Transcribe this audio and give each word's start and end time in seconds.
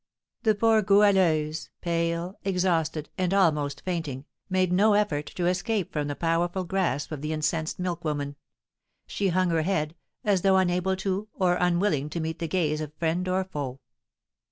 The 0.41 0.55
poor 0.55 0.81
Goualeuse, 0.81 1.69
pale, 1.79 2.39
exhausted, 2.43 3.09
and 3.19 3.35
almost 3.35 3.83
fainting, 3.85 4.25
made 4.49 4.73
no 4.73 4.95
effort 4.95 5.27
to 5.35 5.45
escape 5.45 5.93
from 5.93 6.07
the 6.07 6.15
powerful 6.15 6.63
grasp 6.63 7.11
of 7.11 7.21
the 7.21 7.31
incensed 7.31 7.77
milk 7.77 8.03
woman; 8.03 8.35
she 9.05 9.27
hung 9.27 9.51
her 9.51 9.61
head, 9.61 9.93
as 10.23 10.41
though 10.41 10.57
unable 10.57 10.95
or 11.35 11.53
unwilling 11.53 12.09
to 12.09 12.19
meet 12.19 12.39
the 12.39 12.47
gaze 12.47 12.81
of 12.81 12.95
friend 12.95 13.27
or 13.27 13.43
foe. 13.43 13.79